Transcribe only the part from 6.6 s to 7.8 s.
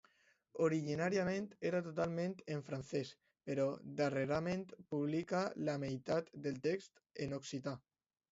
text en occità.